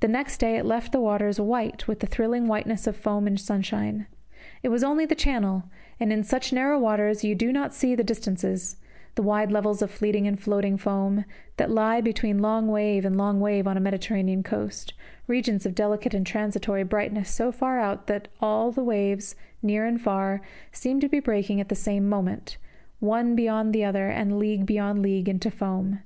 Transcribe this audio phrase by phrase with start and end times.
[0.00, 3.36] The next day it left the waters white with the thrilling whiteness of foam in
[3.36, 4.08] sunshine.
[4.64, 5.62] It was only the Channel;
[6.00, 8.78] and in such narrow waters you do not see the distances,
[9.14, 11.24] the wide levels of fleeting and floating foam,
[11.56, 14.92] that lie light between long wave and long wave on a Mediterranean coast,
[15.28, 20.00] regions of delicate and transitory brightness so far out that all the waves, near and
[20.00, 20.40] far,
[20.72, 22.56] seem to be breaking at the same moment,
[22.98, 26.00] one beyond the other, and league beyond league, into foam.